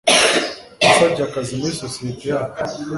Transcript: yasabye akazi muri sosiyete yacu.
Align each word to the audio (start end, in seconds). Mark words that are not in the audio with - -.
yasabye 0.81 1.21
akazi 1.27 1.51
muri 1.59 1.73
sosiyete 1.81 2.23
yacu. 2.33 2.61